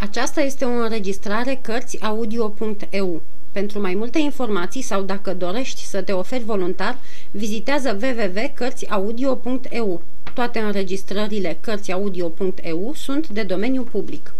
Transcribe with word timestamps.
Aceasta 0.00 0.40
este 0.40 0.64
o 0.64 0.68
înregistrare 0.68 1.58
Cărțiaudio.eu. 1.62 3.22
Pentru 3.52 3.80
mai 3.80 3.94
multe 3.94 4.18
informații 4.18 4.82
sau 4.82 5.02
dacă 5.02 5.34
dorești 5.34 5.84
să 5.84 6.02
te 6.02 6.12
oferi 6.12 6.44
voluntar, 6.44 6.98
vizitează 7.30 7.98
www.cărțiaudio.eu. 8.02 10.02
Toate 10.34 10.58
înregistrările 10.58 11.58
Cărțiaudio.eu 11.60 12.92
sunt 12.94 13.28
de 13.28 13.42
domeniu 13.42 13.82
public. 13.82 14.34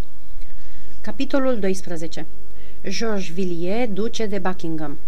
Capitolul 1.01 1.59
12 1.59 2.27
Georges 2.89 3.33
Villiers, 3.33 3.93
duce 3.93 4.27
de 4.27 4.39
Buckingham 4.39 4.99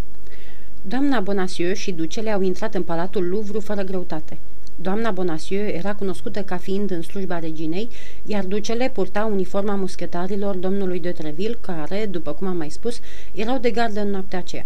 Doamna 0.82 1.20
Bonacieux 1.20 1.78
și 1.78 1.92
ducele 1.92 2.30
au 2.30 2.40
intrat 2.40 2.74
în 2.74 2.82
palatul 2.82 3.28
Louvre 3.28 3.58
fără 3.58 3.82
greutate. 3.82 4.38
Doamna 4.82 5.10
Bonacieux 5.10 5.74
era 5.74 5.94
cunoscută 5.94 6.42
ca 6.42 6.56
fiind 6.56 6.90
în 6.90 7.02
slujba 7.02 7.38
reginei, 7.38 7.88
iar 8.26 8.44
ducele 8.44 8.90
purta 8.94 9.24
uniforma 9.24 9.74
muschetarilor 9.74 10.54
domnului 10.54 11.00
de 11.00 11.10
Treville, 11.10 11.58
care, 11.60 12.06
după 12.10 12.32
cum 12.32 12.46
am 12.46 12.56
mai 12.56 12.70
spus, 12.70 13.00
erau 13.34 13.58
de 13.58 13.70
gardă 13.70 14.00
în 14.00 14.10
noaptea 14.10 14.38
aceea. 14.38 14.64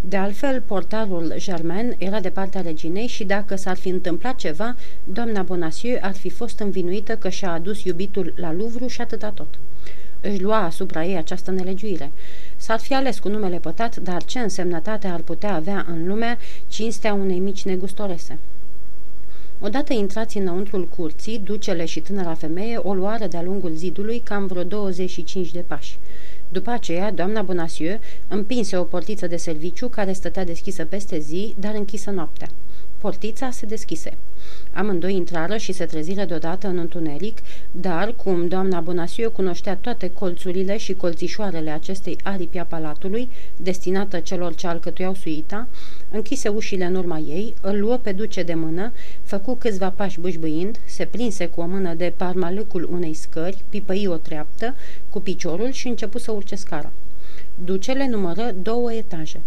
De 0.00 0.16
altfel, 0.16 0.60
portarul 0.60 1.34
Germain 1.36 1.94
era 1.98 2.20
de 2.20 2.30
partea 2.30 2.60
reginei 2.60 3.06
și 3.06 3.24
dacă 3.24 3.56
s-ar 3.56 3.76
fi 3.76 3.88
întâmplat 3.88 4.34
ceva, 4.34 4.76
doamna 5.04 5.42
Bonacieux 5.42 6.02
ar 6.02 6.14
fi 6.14 6.30
fost 6.30 6.58
învinuită 6.58 7.16
că 7.16 7.28
și-a 7.28 7.52
adus 7.52 7.84
iubitul 7.84 8.32
la 8.36 8.52
Louvre 8.52 8.86
și 8.86 9.00
atâta 9.00 9.30
tot. 9.30 9.58
Își 10.20 10.42
lua 10.42 10.64
asupra 10.64 11.04
ei 11.04 11.16
această 11.16 11.50
nelegiuire. 11.50 12.12
S-ar 12.56 12.78
fi 12.78 12.94
ales 12.94 13.18
cu 13.18 13.28
numele 13.28 13.58
pătat, 13.58 13.96
dar 13.96 14.24
ce 14.24 14.38
însemnătate 14.38 15.06
ar 15.06 15.20
putea 15.20 15.54
avea 15.54 15.86
în 15.88 16.06
lume 16.06 16.38
cinstea 16.68 17.14
unei 17.14 17.38
mici 17.38 17.64
negustorese? 17.64 18.38
Odată 19.60 19.92
intrați 19.92 20.38
înăuntrul 20.38 20.88
curții, 20.88 21.38
ducele 21.38 21.84
și 21.84 22.00
tânăra 22.00 22.34
femeie 22.34 22.76
o 22.76 22.94
luară 22.94 23.26
de-a 23.26 23.42
lungul 23.42 23.72
zidului 23.74 24.18
cam 24.18 24.46
vreo 24.46 24.62
25 24.62 25.52
de 25.52 25.64
pași. 25.66 25.98
După 26.48 26.70
aceea, 26.70 27.12
doamna 27.12 27.42
Bonacieux 27.42 28.02
împinse 28.28 28.76
o 28.76 28.82
portiță 28.82 29.26
de 29.26 29.36
serviciu 29.36 29.88
care 29.88 30.12
stătea 30.12 30.44
deschisă 30.44 30.84
peste 30.84 31.18
zi, 31.18 31.54
dar 31.58 31.74
închisă 31.74 32.10
noaptea. 32.10 32.48
Portița 33.06 33.50
se 33.50 33.66
deschise. 33.66 34.12
Amândoi 34.72 35.14
intrară 35.14 35.56
și 35.56 35.72
se 35.72 35.84
treziră 35.84 36.24
deodată 36.24 36.66
în 36.68 36.78
întuneric, 36.78 37.38
dar, 37.70 38.14
cum 38.14 38.48
doamna 38.48 38.80
Bonasiu 38.80 39.30
cunoștea 39.30 39.76
toate 39.76 40.10
colțurile 40.10 40.76
și 40.76 40.94
colțișoarele 40.94 41.70
acestei 41.70 42.18
aripi 42.22 42.58
a 42.58 42.64
palatului, 42.64 43.28
destinată 43.56 44.18
celor 44.18 44.54
ce 44.54 44.66
alcătuiau 44.66 45.14
suita, 45.14 45.68
închise 46.10 46.48
ușile 46.48 46.84
în 46.84 46.94
urma 46.94 47.18
ei, 47.18 47.54
îl 47.60 47.80
luă 47.80 47.96
pe 47.96 48.12
duce 48.12 48.42
de 48.42 48.54
mână, 48.54 48.92
făcu 49.22 49.54
câțiva 49.54 49.90
pași 49.90 50.20
bâșbâind, 50.20 50.80
se 50.84 51.04
prinse 51.04 51.46
cu 51.46 51.60
o 51.60 51.66
mână 51.66 51.94
de 51.94 52.12
parmalâcul 52.16 52.88
unei 52.92 53.14
scări, 53.14 53.64
pipăi 53.68 54.06
o 54.06 54.16
treaptă 54.16 54.74
cu 55.08 55.20
piciorul 55.20 55.70
și 55.70 55.88
începu 55.88 56.18
să 56.18 56.32
urce 56.32 56.54
scara. 56.54 56.92
Ducele 57.64 58.08
numără 58.08 58.54
două 58.62 58.92
etaje. 58.92 59.40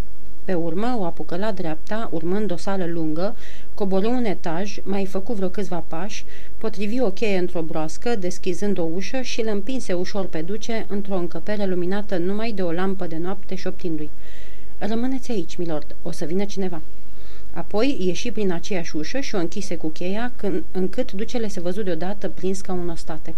Pe 0.49 0.55
urmă 0.55 0.95
o 0.99 1.03
apucă 1.03 1.37
la 1.37 1.51
dreapta, 1.51 2.09
urmând 2.11 2.51
o 2.51 2.57
sală 2.57 2.85
lungă, 2.85 3.35
coborâ 3.73 4.07
un 4.07 4.25
etaj, 4.25 4.79
mai 4.83 5.05
făcu 5.05 5.33
vreo 5.33 5.49
câțiva 5.49 5.83
pași, 5.87 6.25
potrivi 6.57 7.01
o 7.01 7.09
cheie 7.09 7.37
într-o 7.37 7.61
broască, 7.61 8.15
deschizând 8.15 8.77
o 8.77 8.83
ușă 8.83 9.21
și 9.21 9.41
îl 9.41 9.47
împinse 9.47 9.93
ușor 9.93 10.25
pe 10.25 10.41
duce 10.41 10.85
într-o 10.89 11.15
încăpere 11.15 11.65
luminată 11.65 12.17
numai 12.17 12.51
de 12.51 12.61
o 12.61 12.71
lampă 12.71 13.07
de 13.07 13.17
noapte 13.17 13.55
șoptindu-i. 13.55 14.09
Rămâneți 14.77 15.31
aici, 15.31 15.55
milord, 15.55 15.95
o 16.01 16.11
să 16.11 16.25
vină 16.25 16.45
cineva." 16.45 16.81
Apoi 17.53 17.97
ieși 17.99 18.31
prin 18.31 18.51
aceeași 18.51 18.95
ușă 18.95 19.19
și 19.19 19.35
o 19.35 19.39
închise 19.39 19.75
cu 19.75 19.87
cheia, 19.87 20.31
când, 20.35 20.63
încât 20.71 21.11
ducele 21.11 21.47
se 21.47 21.59
văzut 21.59 21.85
deodată 21.85 22.29
prins 22.29 22.61
ca 22.61 22.73
un 22.73 22.89
ostatec. 22.89 23.35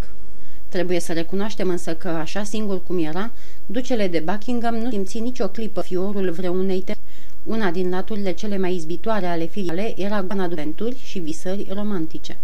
Trebuie 0.72 1.00
să 1.00 1.14
recunoaștem 1.14 1.70
însă 1.70 1.96
că, 1.96 2.08
așa 2.08 2.44
singur 2.44 2.84
cum 2.84 3.04
era, 3.04 3.32
ducele 3.66 4.08
de 4.08 4.20
Buckingham 4.20 4.76
nu 4.76 4.90
simți 4.90 5.20
nicio 5.20 5.48
clipă 5.48 5.82
fiorul 5.82 6.32
vreunei 6.32 6.82
te- 6.82 6.96
Una 7.44 7.72
din 7.72 7.90
laturile 7.90 8.32
cele 8.32 8.58
mai 8.58 8.76
izbitoare 8.76 9.26
ale 9.26 9.46
filiale 9.46 9.94
era 9.98 10.22
goana 10.22 10.48
de 10.48 10.74
și 11.04 11.20
visări 11.20 11.68
romantice. 11.74 12.38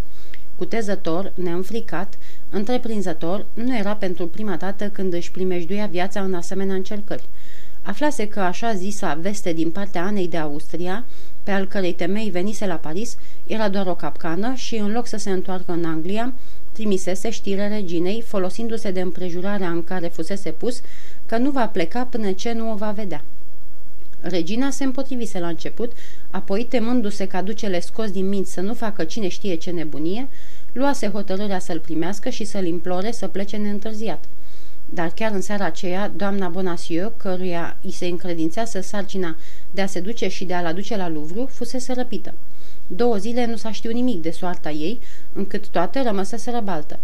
Cutezător, 0.58 1.32
neînfricat, 1.36 2.18
întreprinzător, 2.50 3.46
nu 3.54 3.78
era 3.78 3.96
pentru 3.96 4.28
prima 4.28 4.56
dată 4.56 4.90
când 4.90 5.14
își 5.14 5.32
primejduia 5.32 5.86
viața 5.86 6.22
în 6.22 6.34
asemenea 6.34 6.76
încercări. 6.76 7.24
Aflase 7.82 8.28
că 8.28 8.40
așa 8.40 8.74
zisa 8.74 9.18
veste 9.22 9.54
din 9.54 9.72
partea 9.72 10.06
Anei 10.06 10.28
de 10.28 10.38
Austria, 10.38 11.06
pe 11.44 11.52
al 11.52 11.68
cărei 11.68 11.94
temei 11.94 12.30
venise 12.30 12.66
la 12.66 12.76
Paris, 12.76 13.18
era 13.46 13.70
doar 13.70 13.88
o 13.88 13.96
capcană 13.96 14.54
și, 14.54 14.76
în 14.76 14.92
loc 14.92 15.08
să 15.08 15.18
se 15.18 15.30
întoarcă 15.30 15.72
în 15.72 15.86
Anglia, 15.86 16.34
trimisese 16.78 17.30
știre 17.30 17.68
reginei, 17.68 18.22
folosindu-se 18.22 18.92
de 18.92 19.02
împrejurarea 19.02 19.70
în 19.70 19.84
care 19.84 20.08
fusese 20.08 20.52
pus, 20.52 20.82
că 21.26 21.38
nu 21.38 21.52
va 21.52 21.68
pleca 21.68 22.06
până 22.06 22.32
ce 22.32 22.52
nu 22.52 22.72
o 22.72 22.76
va 22.76 22.92
vedea. 22.92 23.24
Regina 24.22 24.70
se 24.70 24.84
împotrivise 24.84 25.40
la 25.40 25.48
început, 25.48 25.92
apoi, 26.30 26.64
temându-se 26.64 27.28
ca 27.28 27.42
ducele 27.42 27.80
scos 27.80 28.12
din 28.12 28.28
minți 28.28 28.54
să 28.54 28.62
nu 28.62 28.74
facă 28.74 29.04
cine 29.04 29.28
știe 29.28 29.56
ce 29.56 29.72
nebunie, 29.72 30.28
luase 30.72 31.08
hotărârea 31.08 31.60
să-l 31.60 31.80
primească 31.80 32.30
și 32.30 32.44
să-l 32.44 32.66
implore 32.66 33.12
să 33.12 33.28
plece 33.28 33.58
neîntârziat. 33.58 34.24
Dar 34.90 35.10
chiar 35.10 35.32
în 35.32 35.42
seara 35.42 35.66
aceea, 35.66 36.12
doamna 36.16 36.48
Bonacieux, 36.48 37.14
căruia 37.18 37.78
îi 37.82 37.92
se 37.92 38.06
încredințează 38.06 38.82
sarcina 38.82 39.36
de 39.72 39.82
a 39.82 39.86
se 39.86 40.00
duce 40.00 40.28
și 40.28 40.46
de 40.46 40.54
a-l 40.54 40.66
aduce 40.66 40.98
la 40.98 41.10
Louvre, 41.10 41.46
fusese 41.50 41.94
răpită. 41.94 42.34
Două 42.88 43.16
zile 43.16 43.46
nu 43.46 43.56
s-a 43.56 43.72
știut 43.72 43.94
nimic 43.94 44.22
de 44.22 44.32
soarta 44.32 44.70
ei, 44.70 45.00
încât 45.34 45.68
toate 45.68 46.02
rămăseseră 46.02 46.60
baltă. 46.60 47.00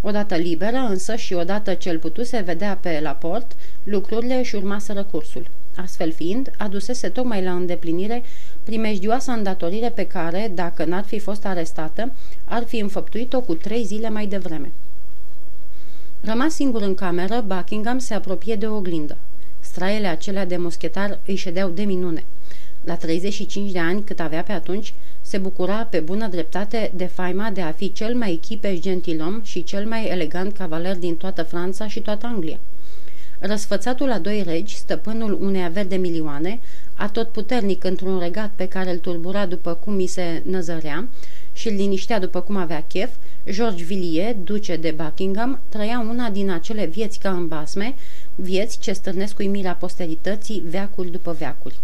Odată 0.00 0.34
liberă, 0.34 0.76
însă, 0.76 1.16
și 1.16 1.34
odată 1.34 1.74
ce 1.74 1.90
îl 1.90 1.98
putuse 1.98 2.40
vedea 2.40 2.78
pe 2.80 3.00
la 3.02 3.10
port, 3.10 3.56
lucrurile 3.82 4.34
își 4.34 4.54
urmaseră 4.54 5.02
cursul. 5.02 5.46
Astfel 5.76 6.12
fiind, 6.12 6.50
adusese 6.58 7.08
tocmai 7.08 7.42
la 7.42 7.52
îndeplinire 7.52 8.22
primejdioasa 8.62 9.32
îndatorire 9.32 9.88
pe 9.90 10.06
care, 10.06 10.52
dacă 10.54 10.84
n-ar 10.84 11.04
fi 11.04 11.18
fost 11.18 11.46
arestată, 11.46 12.12
ar 12.44 12.64
fi 12.64 12.78
înfăptuit-o 12.78 13.40
cu 13.40 13.54
trei 13.54 13.84
zile 13.84 14.08
mai 14.08 14.26
devreme. 14.26 14.72
Rămas 16.20 16.54
singur 16.54 16.82
în 16.82 16.94
cameră, 16.94 17.44
Buckingham 17.46 17.98
se 17.98 18.14
apropie 18.14 18.54
de 18.54 18.66
o 18.66 18.76
oglindă. 18.76 19.16
Straiele 19.60 20.06
acelea 20.06 20.46
de 20.46 20.56
muschetar 20.56 21.18
îi 21.26 21.34
ședeau 21.34 21.68
de 21.68 21.82
minune. 21.82 22.24
La 22.84 22.96
35 22.96 23.70
de 23.72 23.78
ani, 23.78 24.04
cât 24.04 24.20
avea 24.20 24.42
pe 24.42 24.52
atunci, 24.52 24.94
se 25.26 25.38
bucura 25.38 25.86
pe 25.90 26.00
bună 26.00 26.26
dreptate 26.28 26.92
de 26.94 27.04
faima 27.04 27.50
de 27.50 27.60
a 27.60 27.72
fi 27.72 27.92
cel 27.92 28.14
mai 28.14 28.32
echipeș 28.32 28.78
gentilom 28.78 29.40
și 29.42 29.64
cel 29.64 29.86
mai 29.86 30.08
elegant 30.08 30.56
cavaler 30.56 30.96
din 30.96 31.16
toată 31.16 31.42
Franța 31.42 31.88
și 31.88 32.00
toată 32.00 32.26
Anglia. 32.26 32.58
Răsfățatul 33.38 34.06
la 34.06 34.18
doi 34.18 34.42
regi, 34.42 34.76
stăpânul 34.76 35.38
unei 35.40 35.64
averi 35.64 35.88
de 35.88 35.96
milioane, 35.96 36.60
atot 36.94 37.28
puternic 37.28 37.84
într-un 37.84 38.18
regat 38.18 38.50
pe 38.56 38.68
care 38.68 38.90
îl 38.90 38.98
turbura 38.98 39.46
după 39.46 39.74
cum 39.74 39.94
mi 39.94 40.06
se 40.06 40.42
năzărea 40.44 41.08
și 41.52 41.68
îl 41.68 41.74
liniștea 41.74 42.20
după 42.20 42.40
cum 42.40 42.56
avea 42.56 42.84
chef, 42.88 43.10
George 43.50 43.84
Villiers, 43.84 44.36
duce 44.44 44.76
de 44.76 44.90
Buckingham, 44.90 45.60
trăia 45.68 46.06
una 46.08 46.30
din 46.30 46.50
acele 46.50 46.86
vieți 46.86 47.18
ca 47.18 47.30
în 47.30 47.48
basme, 47.48 47.94
vieți 48.34 48.78
ce 48.78 48.92
stârnesc 48.92 49.38
uimirea 49.38 49.74
posterității 49.74 50.62
veacul 50.66 51.10
după 51.10 51.36
veacuri. 51.38 51.74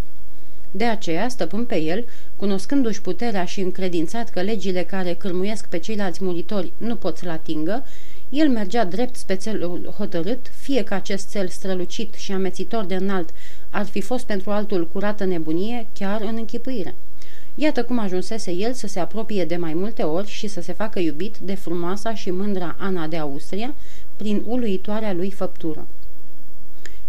De 0.74 0.84
aceea, 0.84 1.28
stăpân 1.28 1.64
pe 1.64 1.80
el, 1.80 2.04
cunoscându-și 2.36 3.00
puterea 3.00 3.44
și 3.44 3.60
încredințat 3.60 4.30
că 4.30 4.40
legile 4.40 4.82
care 4.82 5.14
cârmuiesc 5.14 5.66
pe 5.68 5.78
ceilalți 5.78 6.24
muritori 6.24 6.72
nu 6.78 6.96
pot 6.96 7.16
să-l 7.16 7.30
atingă, 7.30 7.84
el 8.28 8.48
mergea 8.48 8.84
drept 8.84 9.16
spre 9.16 9.34
țelul 9.34 9.94
hotărât, 9.96 10.50
fie 10.60 10.84
că 10.84 10.94
acest 10.94 11.30
cel 11.30 11.48
strălucit 11.48 12.14
și 12.14 12.32
amețitor 12.32 12.84
de 12.84 12.94
înalt 12.94 13.30
ar 13.70 13.86
fi 13.86 14.00
fost 14.00 14.26
pentru 14.26 14.50
altul 14.50 14.88
curată 14.88 15.24
nebunie, 15.24 15.86
chiar 15.92 16.20
în 16.20 16.34
închipuire. 16.36 16.94
Iată 17.54 17.84
cum 17.84 17.98
ajunsese 17.98 18.52
el 18.52 18.72
să 18.72 18.86
se 18.86 19.00
apropie 19.00 19.44
de 19.44 19.56
mai 19.56 19.74
multe 19.74 20.02
ori 20.02 20.28
și 20.28 20.46
să 20.46 20.60
se 20.60 20.72
facă 20.72 20.98
iubit 20.98 21.36
de 21.38 21.54
frumoasa 21.54 22.14
și 22.14 22.30
mândra 22.30 22.76
Ana 22.78 23.06
de 23.06 23.16
Austria, 23.16 23.74
prin 24.16 24.42
uluitoarea 24.46 25.12
lui 25.12 25.30
făptură. 25.30 25.86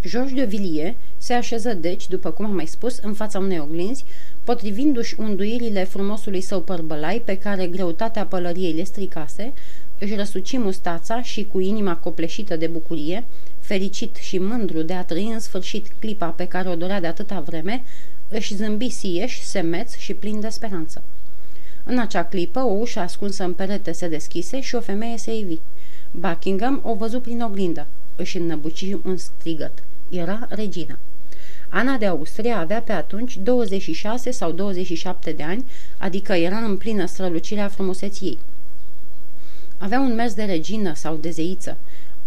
Georges 0.08 0.34
de 0.34 0.46
Villiers 0.46 0.96
se 1.24 1.34
așeză 1.34 1.74
deci, 1.74 2.08
după 2.08 2.32
cum 2.32 2.46
am 2.46 2.56
mai 2.56 2.66
spus, 2.66 2.98
în 2.98 3.14
fața 3.14 3.40
unei 3.40 3.60
oglinzi, 3.60 4.06
potrivindu-și 4.44 5.16
unduirile 5.20 5.84
frumosului 5.84 6.42
său 6.42 6.62
părbălai 6.62 7.22
pe 7.26 7.38
care 7.38 7.68
greutatea 7.68 8.26
pălăriei 8.26 8.74
le 8.74 8.84
stricase, 8.84 9.54
își 10.00 10.16
răsuci 10.16 10.58
mustața 10.58 11.22
și 11.22 11.48
cu 11.52 11.60
inima 11.60 11.96
copleșită 11.96 12.56
de 12.56 12.68
bucurie, 12.68 13.24
fericit 13.60 14.16
și 14.16 14.38
mândru 14.38 14.82
de 14.82 14.94
a 14.94 15.04
trăi 15.04 15.32
în 15.34 15.40
sfârșit 15.40 15.88
clipa 16.00 16.28
pe 16.28 16.48
care 16.48 16.70
o 16.70 16.76
dorea 16.76 17.00
de 17.00 17.08
atâta 17.08 17.40
vreme, 17.40 17.84
își 18.30 18.56
zâmbi 18.56 18.90
sieș, 18.90 19.40
semeț 19.40 19.96
și 19.96 20.14
plin 20.14 20.40
de 20.40 20.50
speranță. 20.50 21.02
În 21.84 22.00
acea 22.00 22.24
clipă, 22.24 22.60
o 22.60 22.74
ușă 22.74 23.00
ascunsă 23.00 23.44
în 23.44 23.54
perete 23.54 23.92
se 23.92 24.08
deschise 24.08 24.62
și 24.62 24.76
o 24.76 24.80
femeie 24.80 25.18
se 25.18 25.36
ivi. 25.36 25.58
Buckingham 26.12 26.82
o 26.84 26.94
văzu 26.94 27.20
prin 27.20 27.42
oglindă. 27.42 27.88
Își 28.16 28.38
înnăbuci 28.38 28.96
un 29.06 29.18
strigăt. 29.18 29.84
Era 30.10 30.48
regina. 30.50 30.98
Ana 31.76 31.98
de 31.98 32.06
Austria 32.06 32.60
avea 32.60 32.82
pe 32.82 32.92
atunci 32.92 33.38
26 33.38 34.32
sau 34.32 34.52
27 34.52 35.32
de 35.32 35.44
ani, 35.44 35.66
adică 35.98 36.34
era 36.34 36.58
în 36.58 36.78
plină 36.78 37.06
strălucire 37.06 37.62
a 37.62 37.68
frumuseții 37.68 38.28
ei. 38.28 38.38
Avea 39.78 40.00
un 40.00 40.16
mers 40.16 40.34
de 40.34 40.44
regină 40.44 40.94
sau 40.94 41.16
de 41.16 41.30
zeiță. 41.30 41.78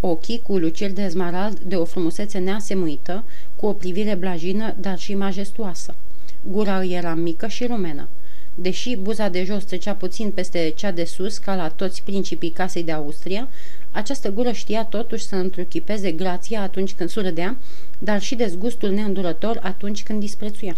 Ochii 0.01 0.41
cu 0.43 0.57
luciri 0.57 0.93
de 0.93 1.09
zmarald 1.09 1.59
de 1.59 1.77
o 1.77 1.85
frumusețe 1.85 2.39
neasemuită, 2.39 3.25
cu 3.57 3.67
o 3.67 3.73
privire 3.73 4.15
blajină, 4.15 4.75
dar 4.81 4.99
și 4.99 5.15
majestuoasă. 5.15 5.95
Gura 6.43 6.79
îi 6.79 6.95
era 6.95 7.15
mică 7.15 7.47
și 7.47 7.67
rumenă. 7.67 8.09
Deși 8.55 8.97
buza 8.97 9.29
de 9.29 9.45
jos 9.45 9.65
trecea 9.65 9.93
puțin 9.93 10.31
peste 10.31 10.73
cea 10.77 10.91
de 10.91 11.05
sus, 11.05 11.39
ca 11.39 11.55
la 11.55 11.69
toți 11.69 12.03
principii 12.03 12.51
casei 12.51 12.85
de 12.85 12.93
Austria, 12.93 13.49
această 13.97 14.31
gură 14.31 14.53
știa 14.53 14.85
totuși 14.85 15.25
să 15.25 15.35
întruchipeze 15.35 16.13
grația 16.13 16.63
atunci 16.63 16.95
când 16.95 17.09
surâdea, 17.09 17.57
dar 17.99 18.21
și 18.21 18.35
dezgustul 18.35 18.91
neîndurător 18.91 19.59
atunci 19.63 20.03
când 20.03 20.21
disprețuia. 20.21 20.77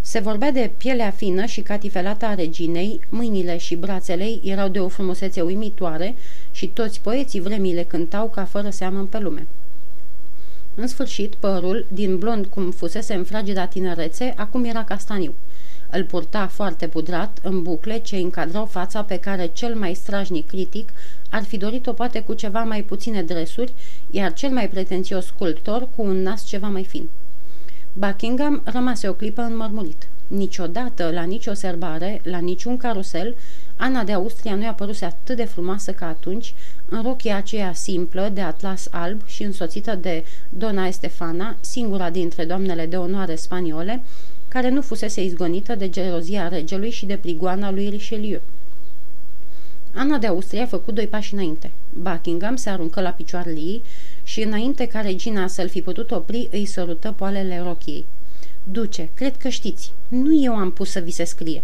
Se 0.00 0.18
vorbea 0.18 0.50
de 0.50 0.70
pielea 0.76 1.10
fină 1.10 1.44
și 1.44 1.60
catifelată 1.60 2.24
a 2.24 2.34
reginei, 2.34 3.00
mâinile 3.08 3.56
și 3.56 3.74
brațele 3.74 4.24
ei 4.24 4.40
erau 4.44 4.68
de 4.68 4.80
o 4.80 4.88
frumusețe 4.88 5.40
uimitoare 5.40 6.14
și 6.52 6.66
toți 6.66 7.00
poeții 7.00 7.40
vremii 7.40 7.74
le 7.74 7.82
cântau 7.82 8.28
ca 8.28 8.44
fără 8.44 8.70
seamă 8.70 9.06
pe 9.10 9.18
lume. 9.18 9.46
În 10.74 10.86
sfârșit, 10.86 11.34
părul, 11.34 11.86
din 11.88 12.18
blond 12.18 12.46
cum 12.46 12.70
fusese 12.70 13.14
în 13.14 13.24
frageda 13.24 13.66
tinerețe, 13.66 14.34
acum 14.36 14.64
era 14.64 14.84
castaniu. 14.84 15.34
Îl 15.96 16.04
purta 16.04 16.46
foarte 16.46 16.88
pudrat, 16.88 17.38
în 17.42 17.62
bucle 17.62 17.98
ce 17.98 18.16
încadrau 18.16 18.66
fața 18.66 19.02
pe 19.02 19.16
care 19.16 19.46
cel 19.46 19.74
mai 19.74 19.94
strajnic 19.94 20.46
critic 20.46 20.88
ar 21.30 21.42
fi 21.42 21.56
dorit-o 21.56 21.92
poate 21.92 22.20
cu 22.20 22.34
ceva 22.34 22.62
mai 22.62 22.82
puține 22.82 23.22
dresuri, 23.22 23.74
iar 24.10 24.32
cel 24.32 24.50
mai 24.50 24.68
pretențios 24.68 25.26
sculptor 25.26 25.88
cu 25.96 26.02
un 26.02 26.22
nas 26.22 26.44
ceva 26.44 26.66
mai 26.66 26.84
fin. 26.84 27.08
Buckingham 27.92 28.62
rămase 28.64 29.08
o 29.08 29.12
clipă 29.12 29.42
înmărmurit. 29.42 30.08
Niciodată, 30.26 31.10
la 31.10 31.22
nicio 31.22 31.52
serbare, 31.52 32.20
la 32.24 32.38
niciun 32.38 32.76
carusel, 32.76 33.36
Ana 33.76 34.04
de 34.04 34.12
Austria 34.12 34.54
nu 34.54 34.62
i-a 34.62 34.72
părut 34.72 35.02
atât 35.02 35.36
de 35.36 35.44
frumoasă 35.44 35.92
ca 35.92 36.06
atunci, 36.06 36.54
în 36.88 37.02
rochia 37.02 37.36
aceea 37.36 37.72
simplă, 37.72 38.30
de 38.32 38.40
atlas 38.40 38.88
alb 38.90 39.26
și 39.26 39.42
însoțită 39.42 39.94
de 39.94 40.24
Dona 40.48 40.86
Estefana, 40.86 41.56
singura 41.60 42.10
dintre 42.10 42.44
doamnele 42.44 42.86
de 42.86 42.96
onoare 42.96 43.34
spaniole, 43.34 44.02
care 44.54 44.68
nu 44.68 44.82
fusese 44.82 45.24
izgonită 45.24 45.74
de 45.74 45.88
gelozia 45.88 46.48
regelui 46.48 46.90
și 46.90 47.06
de 47.06 47.16
prigoana 47.16 47.70
lui 47.70 47.88
Richelieu. 47.88 48.40
Ana 49.94 50.18
de 50.18 50.26
Austria 50.26 50.62
a 50.62 50.66
făcut 50.66 50.94
doi 50.94 51.06
pași 51.06 51.34
înainte. 51.34 51.70
Buckingham 51.92 52.56
se 52.56 52.70
aruncă 52.70 53.00
la 53.00 53.10
picioarele 53.10 53.58
ei 53.58 53.82
și 54.22 54.42
înainte 54.42 54.86
ca 54.86 55.00
regina 55.00 55.46
să-l 55.46 55.68
fi 55.68 55.82
putut 55.82 56.10
opri, 56.10 56.48
îi 56.52 56.66
sărută 56.66 57.14
poalele 57.16 57.62
rochiei. 57.64 58.04
Duce, 58.62 59.08
cred 59.14 59.36
că 59.36 59.48
știți. 59.48 59.92
Nu 60.08 60.42
eu 60.42 60.56
am 60.56 60.70
pus 60.70 60.90
să 60.90 61.00
vi 61.00 61.10
se 61.10 61.24
scrie." 61.24 61.62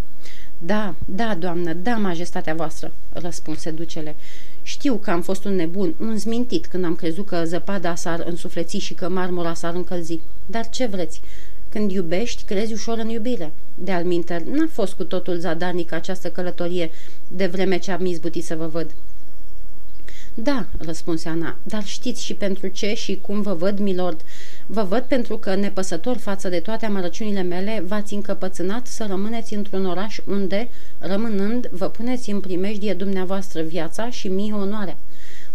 Da, 0.59 0.95
da, 1.05 1.35
doamnă, 1.35 1.73
da, 1.73 1.97
majestatea 1.97 2.55
voastră," 2.55 2.93
răspunse 3.13 3.71
ducele. 3.71 4.17
Știu 4.63 4.95
că 4.95 5.11
am 5.11 5.23
fost 5.23 5.45
un 5.45 5.55
nebun, 5.55 5.95
un 6.01 6.19
zmintit 6.19 6.67
când 6.67 6.85
am 6.85 6.95
crezut 6.95 7.27
că 7.27 7.45
zăpada 7.45 7.95
s-ar 7.95 8.25
însufleți 8.27 8.77
și 8.77 8.95
că 8.95 9.09
marmura 9.09 9.55
s-ar 9.55 9.75
încălzi. 9.75 10.21
Dar 10.47 10.69
ce 10.69 10.87
vreți? 10.87 11.21
Când 11.71 11.91
iubești, 11.91 12.43
crezi 12.43 12.73
ușor 12.73 12.99
în 12.99 13.09
iubire. 13.09 13.53
De 13.75 13.93
alminter, 13.93 14.41
n-a 14.43 14.69
fost 14.71 14.93
cu 14.93 15.05
totul 15.05 15.39
zadarnică 15.39 15.95
această 15.95 16.29
călătorie, 16.29 16.91
de 17.29 17.47
vreme 17.47 17.79
ce 17.79 17.93
am 17.93 18.05
izbutit 18.07 18.45
să 18.45 18.57
vă 18.57 18.67
văd. 18.67 18.91
Da, 20.35 20.67
răspunse 20.79 21.29
Ana, 21.29 21.57
dar 21.63 21.85
știți 21.85 22.25
și 22.25 22.35
pentru 22.35 22.67
ce 22.67 22.95
și 22.95 23.19
cum 23.23 23.43
vă 23.43 23.55
văd, 23.55 23.79
milord. 23.79 24.21
Vă 24.67 24.83
văd 24.83 25.03
pentru 25.03 25.39
că, 25.39 25.55
nepăsător 25.55 26.17
față 26.17 26.49
de 26.49 26.61
toate 26.61 26.87
amărăciunile 26.87 27.43
mele, 27.43 27.85
v-ați 27.87 28.15
încăpățânat 28.15 28.87
să 28.87 29.05
rămâneți 29.09 29.55
într-un 29.55 29.87
oraș 29.87 30.19
unde, 30.27 30.69
rămânând, 30.99 31.67
vă 31.67 31.89
puneți 31.89 32.31
în 32.31 32.41
primejdie 32.41 32.95
dumneavoastră 32.95 33.63
viața 33.63 34.11
și 34.11 34.29
mie 34.29 34.53
onoarea. 34.53 34.97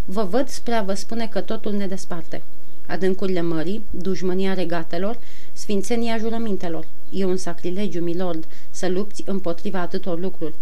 Vă 0.06 0.24
văd 0.24 0.48
spre 0.48 0.74
a 0.74 0.82
vă 0.82 0.94
spune 0.94 1.28
că 1.28 1.42
totul 1.42 1.74
ne 1.74 1.88
desparte. 1.88 2.42
Adâncurile 2.88 3.42
mării, 3.42 3.84
dușmânia 3.90 4.54
regatelor, 4.54 5.20
sfințenia 5.54 6.18
jurămintelor. 6.18 6.88
E 7.12 7.26
un 7.26 7.38
sacrilegiu, 7.38 8.02
milord, 8.02 8.48
să 8.72 8.88
lupți 8.88 9.24
împotriva 9.26 9.80
atâtor 9.80 10.20
lucruri. 10.20 10.54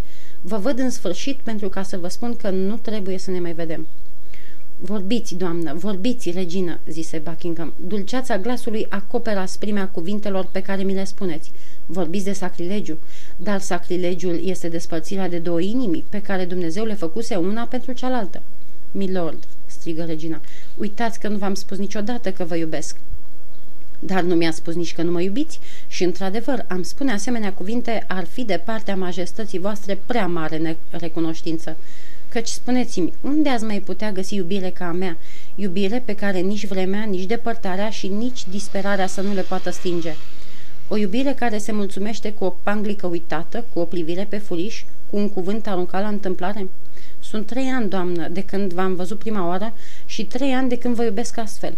Vă 0.42 0.58
văd 0.58 0.80
în 0.80 0.90
sfârșit 0.90 1.38
pentru 1.38 1.70
ca 1.70 1.84
să 1.84 1.98
vă 1.98 2.08
spun 2.08 2.36
că 2.36 2.50
nu 2.50 2.76
trebuie 2.76 3.18
să 3.18 3.32
ne 3.32 3.40
mai 3.40 3.54
vedem. 3.54 3.88
Vorbiți, 4.80 5.36
doamnă, 5.36 5.74
vorbiți, 5.74 6.32
regină, 6.32 6.80
zise 6.90 7.18
Buckingham. 7.18 7.74
Dulceața 7.88 8.38
glasului 8.38 8.86
acoperă 8.90 9.40
asprimea 9.40 9.88
cuvintelor 9.88 10.48
pe 10.52 10.62
care 10.62 10.84
mi 10.84 10.94
le 10.94 11.04
spuneți. 11.04 11.52
Vorbiți 11.86 12.26
de 12.26 12.34
sacrilegiu, 12.34 12.98
dar 13.36 13.60
sacrilegiul 13.60 14.48
este 14.48 14.70
despărțirea 14.70 15.30
de 15.30 15.38
două 15.38 15.60
inimi 15.60 16.06
pe 16.10 16.22
care 16.22 16.46
Dumnezeu 16.46 16.86
le 16.86 16.94
făcuse 16.94 17.36
una 17.36 17.64
pentru 17.64 17.92
cealaltă. 17.92 18.42
Milord, 18.92 19.44
strigă 19.84 20.04
regina, 20.04 20.42
uitați 20.78 21.20
că 21.20 21.28
nu 21.28 21.38
v-am 21.38 21.54
spus 21.54 21.78
niciodată 21.78 22.32
că 22.32 22.44
vă 22.44 22.56
iubesc. 22.56 22.96
Dar 24.00 24.22
nu 24.22 24.36
mi-a 24.36 24.52
spus 24.52 24.76
nici 24.76 24.94
că 24.94 25.02
nu 25.02 25.12
mă 25.12 25.22
iubiți 25.22 25.60
și, 25.88 26.04
într-adevăr, 26.04 26.66
am 26.68 26.84
spune 26.84 27.12
asemenea 27.12 27.54
cuvinte 27.54 28.06
ar 28.08 28.26
fi 28.26 28.44
de 28.44 28.62
partea 28.66 28.96
majestății 28.96 29.60
voastre 29.60 30.00
prea 30.06 30.28
mare 30.28 30.78
recunoștință. 30.90 31.78
Căci 32.30 32.48
spuneți-mi, 32.48 33.14
unde 33.22 33.50
ați 33.50 33.64
mai 33.64 33.80
putea 33.80 34.12
găsi 34.12 34.36
iubire 34.36 34.70
ca 34.70 34.88
a 34.88 34.92
mea? 34.92 35.18
Iubire 35.56 36.02
pe 36.06 36.16
care 36.16 36.40
nici 36.40 36.68
vremea, 36.68 37.04
nici 37.04 37.26
depărtarea 37.26 37.90
și 37.90 38.08
nici 38.08 38.48
disperarea 38.50 39.08
să 39.08 39.22
nu 39.22 39.34
le 39.34 39.42
poată 39.42 39.70
stinge. 39.70 40.14
O 40.88 40.98
iubire 40.98 41.34
care 41.34 41.58
se 41.58 41.72
mulțumește 41.72 42.34
cu 42.34 42.44
o 42.44 42.56
panglică 42.64 43.08
uitată, 43.08 43.66
cu 43.74 43.80
o 43.80 43.86
privire 43.86 44.26
pe 44.30 44.38
furiș, 44.38 44.84
cu 45.10 45.18
un 45.18 45.30
cuvânt 45.30 45.68
aruncat 45.68 46.02
la 46.02 46.08
întâmplare? 46.08 46.68
Sunt 47.34 47.46
trei 47.46 47.70
ani, 47.70 47.90
doamnă, 47.90 48.28
de 48.28 48.44
când 48.44 48.74
v-am 48.74 48.96
văzut 48.96 49.20
prima 49.20 49.48
oară 49.48 49.74
și 50.06 50.26
trei 50.26 50.54
ani 50.54 50.70
de 50.70 50.78
când 50.78 50.96
vă 50.96 51.04
iubesc 51.04 51.38
astfel. 51.38 51.74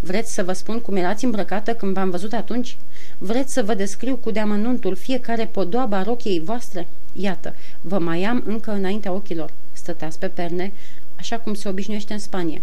Vreți 0.00 0.34
să 0.34 0.42
vă 0.42 0.52
spun 0.52 0.80
cum 0.80 0.96
erați 0.96 1.24
îmbrăcată 1.24 1.74
când 1.74 1.94
v-am 1.94 2.10
văzut 2.10 2.32
atunci? 2.32 2.76
Vreți 3.18 3.52
să 3.52 3.62
vă 3.62 3.74
descriu 3.74 4.16
cu 4.16 4.30
deamănuntul 4.30 4.94
fiecare 4.94 5.46
podoaba 5.46 6.02
rochiei 6.02 6.40
voastre? 6.40 6.86
Iată, 7.12 7.54
vă 7.80 7.98
mai 7.98 8.22
am 8.24 8.42
încă 8.46 8.70
înaintea 8.70 9.12
ochilor. 9.12 9.52
Stăteați 9.72 10.18
pe 10.18 10.26
perne, 10.26 10.72
așa 11.18 11.38
cum 11.38 11.54
se 11.54 11.68
obișnuiește 11.68 12.12
în 12.12 12.18
Spanie. 12.18 12.62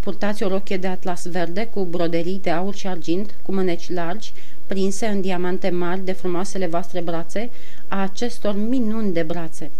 Purtați 0.00 0.42
o 0.42 0.48
rochie 0.48 0.76
de 0.76 0.86
atlas 0.86 1.26
verde 1.26 1.66
cu 1.66 1.84
broderii 1.84 2.40
de 2.42 2.50
aur 2.50 2.74
și 2.74 2.86
argint, 2.86 3.34
cu 3.42 3.52
mâneci 3.52 3.90
largi, 3.90 4.32
prinse 4.66 5.06
în 5.06 5.20
diamante 5.20 5.70
mari 5.70 6.04
de 6.04 6.12
frumoasele 6.12 6.66
voastre 6.66 7.00
brațe, 7.00 7.50
a 7.88 8.02
acestor 8.02 8.56
minuni 8.56 9.12
de 9.12 9.22
brațe. 9.22 9.70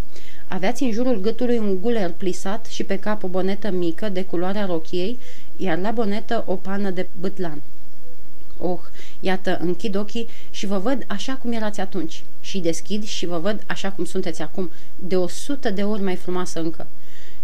Aveați 0.48 0.82
în 0.82 0.92
jurul 0.92 1.20
gâtului 1.20 1.58
un 1.58 1.80
guler 1.80 2.12
plisat 2.16 2.66
și 2.66 2.84
pe 2.84 2.98
cap 2.98 3.22
o 3.22 3.28
bonetă 3.28 3.70
mică 3.70 4.08
de 4.08 4.24
culoarea 4.24 4.66
rochiei, 4.66 5.18
iar 5.56 5.78
la 5.78 5.90
bonetă 5.90 6.44
o 6.46 6.54
pană 6.54 6.90
de 6.90 7.08
bâtlan. 7.20 7.62
Oh, 8.58 8.78
iată, 9.20 9.58
închid 9.60 9.96
ochii 9.96 10.28
și 10.50 10.66
vă 10.66 10.78
văd 10.78 11.04
așa 11.06 11.32
cum 11.32 11.52
erați 11.52 11.80
atunci. 11.80 12.22
Și 12.40 12.58
deschid 12.58 13.04
și 13.04 13.26
vă 13.26 13.38
văd 13.38 13.62
așa 13.66 13.90
cum 13.90 14.04
sunteți 14.04 14.42
acum, 14.42 14.70
de 14.96 15.16
o 15.16 15.28
sută 15.28 15.70
de 15.70 15.82
ori 15.82 16.02
mai 16.02 16.16
frumoasă 16.16 16.60
încă. 16.60 16.86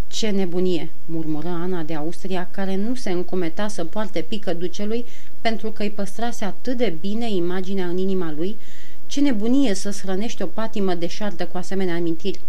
Ce 0.09 0.31
nebunie, 0.31 0.91
murmură 1.05 1.49
Ana 1.49 1.83
de 1.83 1.95
Austria, 1.95 2.49
care 2.51 2.77
nu 2.77 2.95
se 2.95 3.11
încometa 3.11 3.69
să 3.69 3.85
poarte 3.85 4.21
pică 4.21 4.55
ducelui 4.55 5.05
pentru 5.41 5.71
că 5.71 5.83
îi 5.83 5.91
păstrase 5.91 6.45
atât 6.45 6.77
de 6.77 6.95
bine 7.01 7.31
imaginea 7.31 7.87
în 7.87 7.99
inima 7.99 8.33
lui, 8.37 8.57
ce 9.07 9.21
nebunie 9.21 9.75
să-ți 9.75 10.01
hrănești 10.01 10.43
o 10.43 10.47
patimă 10.47 10.95
deșartă 10.95 11.47
cu 11.47 11.57
asemenea 11.57 11.95
amintiri. 11.95 12.41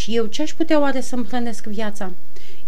Și 0.00 0.16
eu 0.16 0.26
ce-aș 0.26 0.52
putea 0.52 0.80
oare 0.80 1.00
să-mi 1.00 1.26
hrănesc 1.26 1.66
viața? 1.66 2.12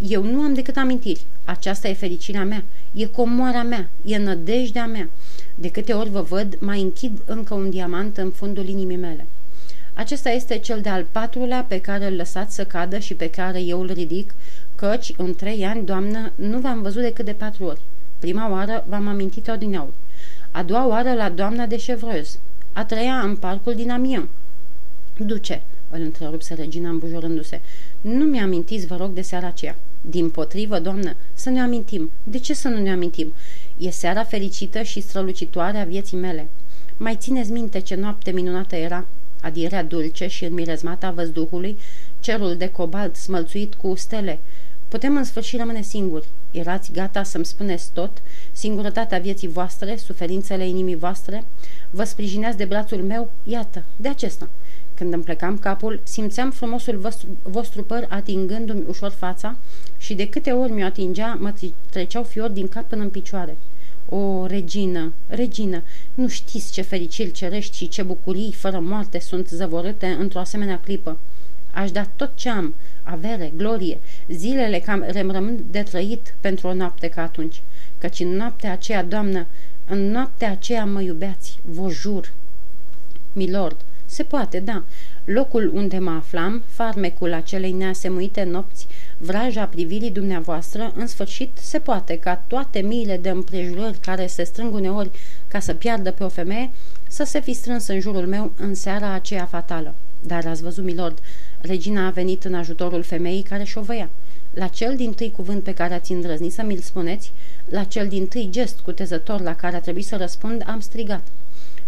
Eu 0.09 0.23
nu 0.23 0.41
am 0.41 0.55
decât 0.55 0.77
amintiri. 0.77 1.25
Aceasta 1.45 1.89
e 1.89 1.95
fericirea 1.95 2.45
mea, 2.45 2.65
e 2.93 3.07
comoara 3.07 3.63
mea, 3.63 3.89
e 4.05 4.19
nădejdea 4.19 4.87
mea. 4.87 5.09
De 5.55 5.71
câte 5.71 5.93
ori 5.93 6.11
vă 6.11 6.21
văd, 6.21 6.57
mai 6.61 6.81
închid 6.81 7.19
încă 7.25 7.55
un 7.55 7.71
diamant 7.71 8.17
în 8.17 8.31
fundul 8.31 8.69
inimii 8.69 8.97
mele. 8.97 9.27
Acesta 9.93 10.31
este 10.31 10.59
cel 10.59 10.81
de-al 10.81 11.07
patrulea 11.13 11.65
pe 11.69 11.81
care 11.81 12.07
îl 12.07 12.17
lăsați 12.17 12.55
să 12.55 12.65
cadă 12.65 12.99
și 12.99 13.15
pe 13.15 13.31
care 13.31 13.61
eu 13.61 13.81
îl 13.81 13.93
ridic, 13.93 14.35
căci 14.75 15.13
în 15.17 15.35
trei 15.35 15.65
ani, 15.65 15.85
doamnă, 15.85 16.33
nu 16.35 16.59
v-am 16.59 16.83
văzut 16.83 17.03
decât 17.03 17.25
de 17.25 17.33
patru 17.33 17.65
ori. 17.65 17.81
Prima 18.19 18.51
oară 18.51 18.85
v-am 18.89 19.09
amintit 19.09 19.49
odineauri. 19.49 19.95
A 20.51 20.63
doua 20.63 20.87
oară 20.87 21.13
la 21.13 21.29
doamna 21.29 21.67
de 21.67 21.77
Chevreuse. 21.77 22.39
A 22.73 22.85
treia 22.85 23.21
în 23.21 23.37
parcul 23.37 23.75
din 23.75 23.91
Amiens. 23.91 24.29
Duce, 25.17 25.63
îl 25.93 26.01
întrerupse 26.01 26.55
regina 26.55 26.89
îmbujorându-se. 26.89 27.61
Nu 28.01 28.25
mi-amintiți, 28.25 28.87
vă 28.87 28.97
rog, 28.97 29.13
de 29.13 29.23
seara 29.23 29.47
aceea. 29.47 29.77
Din 30.01 30.31
potrivă, 30.31 30.79
doamnă, 30.79 31.17
să 31.35 31.51
ne 31.51 31.61
amintim. 31.61 32.11
De 32.25 32.39
ce 32.39 32.55
să 32.55 32.69
nu 32.69 32.79
ne 32.79 32.93
amintim? 32.93 33.33
E 33.79 33.91
seara 33.91 34.25
fericită 34.25 34.83
și 34.83 35.01
strălucitoare 35.01 35.79
a 35.79 35.85
vieții 35.85 36.17
mele. 36.17 36.49
Mai 36.97 37.17
țineți 37.17 37.51
minte 37.51 37.79
ce 37.79 37.95
noapte 37.95 38.31
minunată 38.31 38.77
era? 38.77 39.07
Adierea 39.41 39.85
dulce 39.85 40.27
și 40.27 40.45
înmirezmata 40.45 41.11
văzduhului, 41.11 41.79
cerul 42.21 42.57
de 42.57 42.69
cobalt 42.69 43.17
smălțuit 43.17 43.75
cu 43.75 43.95
stele. 43.97 44.39
Putem 44.89 45.17
în 45.17 45.25
sfârșit 45.25 45.59
rămâne 45.59 45.83
singuri. 45.83 46.27
Erați 46.51 46.93
gata 46.93 47.23
să-mi 47.23 47.45
spuneți 47.45 47.93
tot? 47.93 48.23
Singurătatea 48.53 49.19
vieții 49.19 49.49
voastre, 49.49 49.97
suferințele 49.97 50.69
inimii 50.69 50.97
voastre? 50.97 51.45
Vă 51.91 52.05
sprijineați 52.05 52.57
de 52.57 52.65
brațul 52.65 53.03
meu? 53.03 53.31
Iată, 53.45 53.85
de 53.97 54.09
acesta. 54.09 54.49
Când 55.03 55.15
îmi 55.15 55.23
plecam 55.23 55.59
capul, 55.59 56.01
simțeam 56.03 56.51
frumosul 56.51 56.97
vostru, 56.97 57.27
vostru 57.43 57.83
păr 57.83 58.07
atingându-mi 58.09 58.85
ușor 58.89 59.11
fața 59.11 59.57
și 59.99 60.15
de 60.15 60.29
câte 60.29 60.51
ori 60.51 60.73
mi-o 60.73 60.85
atingea, 60.85 61.39
mă 61.41 61.53
treceau 61.91 62.23
fiori 62.23 62.55
din 62.55 62.69
cap 62.69 62.89
până 62.89 63.03
în 63.03 63.09
picioare. 63.11 63.57
O, 64.09 64.47
regină, 64.47 65.13
regină, 65.27 65.83
nu 66.15 66.29
știți 66.29 66.73
ce 66.73 66.83
fericiri 66.83 67.31
cerești 67.31 67.77
și 67.77 67.89
ce 67.89 68.03
bucurii 68.03 68.53
fără 68.53 68.81
moarte 68.81 69.21
sunt 69.21 69.49
zăvorâte 69.49 70.07
într-o 70.07 70.39
asemenea 70.39 70.81
clipă. 70.85 71.19
Aș 71.73 71.91
da 71.91 72.07
tot 72.17 72.31
ce 72.35 72.49
am, 72.49 72.75
avere, 73.03 73.53
glorie, 73.57 73.99
zilele 74.29 74.79
cam 74.79 75.05
rămân 75.09 75.65
de 75.71 75.83
trăit 75.83 76.35
pentru 76.41 76.69
o 76.69 76.75
noapte 76.75 77.09
ca 77.09 77.23
atunci. 77.23 77.63
Căci 77.99 78.21
în 78.21 78.29
noaptea 78.29 78.73
aceea, 78.73 79.05
doamnă, 79.05 79.47
în 79.87 80.11
noaptea 80.11 80.51
aceea 80.51 80.85
mă 80.85 81.01
iubeați, 81.01 81.59
vă 81.65 81.89
jur. 81.91 82.33
Milord, 83.33 83.77
se 84.13 84.23
poate, 84.23 84.61
da. 84.61 84.83
Locul 85.25 85.71
unde 85.75 85.99
mă 85.99 86.11
aflam, 86.11 86.63
farmecul 86.67 87.33
acelei 87.33 87.73
neasemuite 87.73 88.43
nopți, 88.43 88.87
vraja 89.19 89.65
privirii 89.67 90.11
dumneavoastră, 90.11 90.93
în 90.97 91.07
sfârșit 91.07 91.51
se 91.55 91.79
poate 91.79 92.19
ca 92.19 92.43
toate 92.47 92.81
miile 92.81 93.17
de 93.17 93.29
împrejurări 93.29 93.99
care 93.99 94.27
se 94.27 94.45
strâng 94.45 94.75
uneori 94.75 95.11
ca 95.49 95.61
să 95.61 95.75
piardă 95.75 96.11
pe 96.11 96.25
o 96.25 96.29
femeie, 96.29 96.71
să 97.09 97.25
se 97.25 97.41
fi 97.41 97.53
strâns 97.53 97.87
în 97.87 98.01
jurul 98.01 98.27
meu 98.27 98.53
în 98.57 98.75
seara 98.75 99.13
aceea 99.13 99.45
fatală. 99.45 99.95
Dar 100.21 100.47
ați 100.47 100.63
văzut, 100.63 100.85
milord, 100.85 101.19
regina 101.61 102.07
a 102.07 102.11
venit 102.11 102.45
în 102.45 102.55
ajutorul 102.55 103.03
femeii 103.03 103.43
care 103.43 103.65
șovăia. 103.65 104.11
La 104.55 104.67
cel 104.67 104.97
din 104.97 105.13
tâi 105.13 105.31
cuvânt 105.31 105.63
pe 105.63 105.75
care 105.75 105.95
ați 105.95 106.13
îndrăznit 106.13 106.53
să 106.53 106.63
mi-l 106.63 106.79
spuneți, 106.79 107.33
la 107.69 107.85
cel 107.85 108.09
din 108.09 108.27
tâi 108.27 108.49
gest 108.51 108.79
cutezător 108.81 109.41
la 109.41 109.55
care 109.55 109.77
a 109.77 109.81
trebuit 109.81 110.07
să 110.07 110.17
răspund, 110.17 110.63
am 110.67 110.81
strigat. 110.81 111.27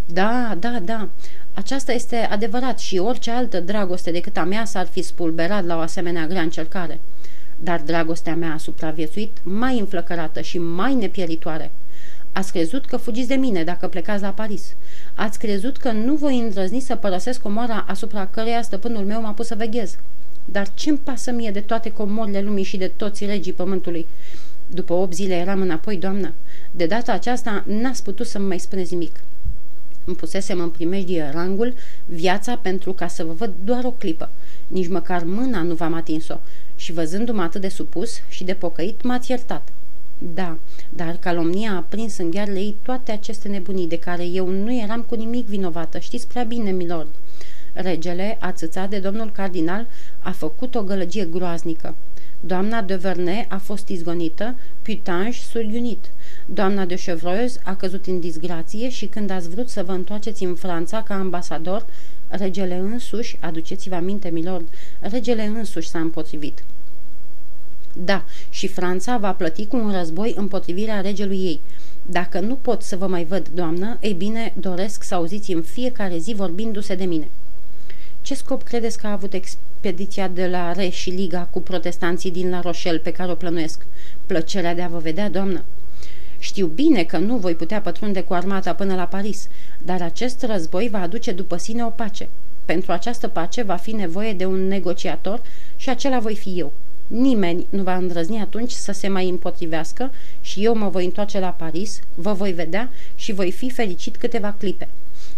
Da, 0.06 0.56
da, 0.58 0.78
da, 0.84 1.08
aceasta 1.54 1.92
este 1.92 2.16
adevărat 2.16 2.78
și 2.78 2.98
orice 2.98 3.30
altă 3.30 3.60
dragoste 3.60 4.10
decât 4.10 4.36
a 4.36 4.44
mea 4.44 4.64
s-ar 4.64 4.86
fi 4.86 5.02
spulberat 5.02 5.64
la 5.64 5.76
o 5.76 5.80
asemenea 5.80 6.26
grea 6.26 6.42
încercare. 6.42 7.00
Dar 7.56 7.80
dragostea 7.80 8.34
mea 8.34 8.52
a 8.52 8.58
supraviețuit 8.58 9.38
mai 9.42 9.78
înflăcărată 9.78 10.40
și 10.40 10.58
mai 10.58 10.94
nepieritoare. 10.94 11.70
Ați 12.32 12.52
crezut 12.52 12.86
că 12.86 12.96
fugiți 12.96 13.28
de 13.28 13.34
mine 13.34 13.64
dacă 13.64 13.88
plecați 13.88 14.22
la 14.22 14.28
Paris. 14.28 14.74
Ați 15.14 15.38
crezut 15.38 15.76
că 15.76 15.92
nu 15.92 16.14
voi 16.14 16.38
îndrăzni 16.38 16.80
să 16.80 16.94
părăsesc 16.94 17.40
comoara 17.40 17.84
asupra 17.88 18.26
căreia 18.26 18.62
stăpânul 18.62 19.04
meu 19.04 19.20
m-a 19.20 19.32
pus 19.32 19.46
să 19.46 19.54
veghez. 19.54 19.96
Dar 20.44 20.68
ce-mi 20.74 20.98
pasă 20.98 21.30
mie 21.30 21.50
de 21.50 21.60
toate 21.60 21.90
comorile 21.90 22.40
lumii 22.40 22.64
și 22.64 22.76
de 22.76 22.90
toți 22.96 23.24
regii 23.24 23.52
pământului? 23.52 24.06
După 24.66 24.92
8 24.92 25.14
zile 25.14 25.34
eram 25.34 25.60
înapoi, 25.60 25.96
doamnă. 25.96 26.32
De 26.70 26.86
data 26.86 27.12
aceasta 27.12 27.64
n-ați 27.66 28.02
putut 28.02 28.26
să-mi 28.26 28.46
mai 28.46 28.58
spuneți 28.58 28.92
nimic. 28.92 29.12
Îmi 30.04 30.16
pusesem 30.16 30.60
în 30.60 30.70
primejdie 30.70 31.30
rangul, 31.32 31.74
viața 32.06 32.56
pentru 32.56 32.92
ca 32.92 33.08
să 33.08 33.24
vă 33.24 33.32
văd 33.32 33.52
doar 33.64 33.84
o 33.84 33.90
clipă. 33.90 34.30
Nici 34.66 34.88
măcar 34.88 35.24
mâna 35.24 35.62
nu 35.62 35.74
v-am 35.74 35.94
atins-o 35.94 36.40
și 36.76 36.92
văzându-mă 36.92 37.42
atât 37.42 37.60
de 37.60 37.68
supus 37.68 38.20
și 38.28 38.44
de 38.44 38.54
pocăit, 38.54 39.02
m-ați 39.02 39.30
iertat. 39.30 39.68
Da, 40.34 40.58
dar 40.88 41.16
calomnia 41.16 41.72
a 41.72 41.84
prins 41.88 42.18
în 42.18 42.30
ghearele 42.30 42.58
ei 42.58 42.76
toate 42.82 43.12
aceste 43.12 43.48
nebunii 43.48 43.88
de 43.88 43.98
care 43.98 44.24
eu 44.24 44.48
nu 44.48 44.78
eram 44.78 45.02
cu 45.02 45.14
nimic 45.14 45.46
vinovată, 45.46 45.98
știți 45.98 46.28
prea 46.28 46.42
bine, 46.42 46.70
milord. 46.70 47.08
Regele, 47.72 48.36
ațățat 48.40 48.90
de 48.90 48.98
domnul 48.98 49.30
cardinal, 49.30 49.86
a 50.20 50.30
făcut 50.30 50.74
o 50.74 50.82
gălăgie 50.82 51.24
groaznică. 51.24 51.94
Doamna 52.40 52.82
de 52.82 52.94
Vernay 52.94 53.46
a 53.48 53.56
fost 53.56 53.88
izgonită, 53.88 54.54
Putange 54.82 55.38
surgiunit. 55.38 56.10
Doamna 56.46 56.84
de 56.84 56.94
Chevreuse 56.94 57.60
a 57.62 57.74
căzut 57.74 58.06
în 58.06 58.20
disgrație 58.20 58.88
și 58.88 59.06
când 59.06 59.30
ați 59.30 59.48
vrut 59.48 59.68
să 59.68 59.82
vă 59.82 59.92
întoarceți 59.92 60.44
în 60.44 60.54
Franța 60.54 61.02
ca 61.02 61.14
ambasador, 61.14 61.86
regele 62.28 62.74
însuși, 62.74 63.36
aduceți-vă 63.40 63.94
aminte, 63.94 64.28
milord, 64.28 64.68
regele 65.00 65.44
însuși 65.44 65.88
s-a 65.88 65.98
împotrivit. 65.98 66.64
Da, 67.92 68.24
și 68.50 68.66
Franța 68.66 69.16
va 69.16 69.32
plăti 69.32 69.66
cu 69.66 69.76
un 69.76 69.92
război 69.92 70.34
împotrivirea 70.36 71.00
regelui 71.00 71.44
ei. 71.44 71.60
Dacă 72.06 72.40
nu 72.40 72.54
pot 72.54 72.82
să 72.82 72.96
vă 72.96 73.06
mai 73.06 73.24
văd, 73.24 73.48
doamnă, 73.48 73.96
ei 74.00 74.12
bine, 74.12 74.52
doresc 74.56 75.02
să 75.02 75.14
auziți 75.14 75.52
în 75.52 75.62
fiecare 75.62 76.18
zi 76.18 76.34
vorbindu-se 76.34 76.94
de 76.94 77.04
mine. 77.04 77.28
Ce 78.22 78.34
scop 78.34 78.62
credeți 78.62 78.98
că 78.98 79.06
a 79.06 79.12
avut 79.12 79.32
expediția 79.32 80.28
de 80.28 80.46
la 80.46 80.72
Re 80.72 80.88
și 80.88 81.10
Liga 81.10 81.48
cu 81.50 81.60
protestanții 81.60 82.30
din 82.30 82.50
La 82.50 82.60
Rochelle 82.60 82.98
pe 82.98 83.12
care 83.12 83.30
o 83.30 83.34
plănuiesc? 83.34 83.86
Plăcerea 84.26 84.74
de 84.74 84.82
a 84.82 84.88
vă 84.88 84.98
vedea, 84.98 85.30
doamnă. 85.30 85.64
Știu 86.44 86.66
bine 86.66 87.04
că 87.04 87.18
nu 87.18 87.36
voi 87.36 87.54
putea 87.54 87.80
pătrunde 87.80 88.20
cu 88.20 88.32
armata 88.32 88.74
până 88.74 88.94
la 88.94 89.04
Paris, 89.04 89.48
dar 89.82 90.02
acest 90.02 90.42
război 90.42 90.88
va 90.88 91.00
aduce 91.00 91.32
după 91.32 91.56
sine 91.56 91.84
o 91.84 91.88
pace. 91.88 92.28
Pentru 92.64 92.92
această 92.92 93.28
pace 93.28 93.62
va 93.62 93.76
fi 93.76 93.92
nevoie 93.92 94.32
de 94.32 94.44
un 94.44 94.68
negociator 94.68 95.42
și 95.76 95.88
acela 95.88 96.18
voi 96.18 96.36
fi 96.36 96.58
eu. 96.58 96.72
Nimeni 97.06 97.66
nu 97.68 97.82
va 97.82 97.96
îndrăzni 97.96 98.40
atunci 98.40 98.70
să 98.70 98.92
se 98.92 99.08
mai 99.08 99.28
împotrivească 99.28 100.10
și 100.40 100.64
eu 100.64 100.74
mă 100.74 100.88
voi 100.88 101.04
întoarce 101.04 101.38
la 101.38 101.48
Paris, 101.48 102.00
vă 102.14 102.32
voi 102.32 102.52
vedea 102.52 102.90
și 103.14 103.32
voi 103.32 103.50
fi 103.50 103.70
fericit 103.70 104.16
câteva 104.16 104.54
clipe. 104.58 104.88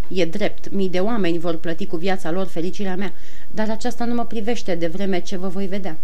E 0.07 0.25
drept, 0.25 0.71
mii 0.71 0.89
de 0.89 0.99
oameni 0.99 1.39
vor 1.39 1.55
plăti 1.55 1.85
cu 1.85 1.95
viața 1.95 2.31
lor 2.31 2.45
fericirea 2.45 2.95
mea, 2.95 3.13
dar 3.51 3.69
aceasta 3.69 4.05
nu 4.05 4.13
mă 4.13 4.25
privește 4.25 4.75
de 4.75 4.87
vreme 4.87 5.19
ce 5.19 5.37
vă 5.37 5.47
voi 5.47 5.65
vedea. 5.65 5.97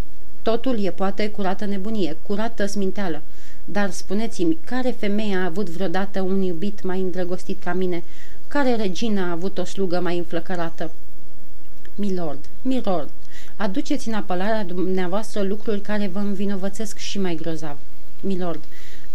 Totul 0.44 0.84
e 0.84 0.90
poate 0.90 1.30
curată 1.30 1.66
nebunie, 1.66 2.18
curată 2.22 2.66
sminteală. 2.66 3.22
Dar 3.66 3.92
spuneți-mi, 3.92 4.58
care 4.66 4.96
femeie 5.00 5.36
a 5.36 5.46
avut 5.46 5.70
vreodată 5.70 6.22
un 6.22 6.42
iubit 6.42 6.84
mai 6.84 7.00
îndrăgostit 7.00 7.64
ca 7.64 7.74
mine? 7.74 8.04
Care 8.48 8.76
regină 8.76 9.22
a 9.22 9.32
avut 9.32 9.58
o 9.58 9.64
slugă 9.64 10.00
mai 10.00 10.18
înflăcărată? 10.18 10.92
Milord, 11.96 12.40
milord, 12.62 13.10
aduceți 13.56 14.08
în 14.08 14.14
apălarea 14.14 14.64
dumneavoastră 14.64 15.42
lucruri 15.42 15.82
care 15.82 16.08
vă 16.08 16.20
învinovățesc 16.20 16.98
și 16.98 17.20
mai 17.20 17.36
grozav. 17.36 17.78
Milord, 18.22 18.64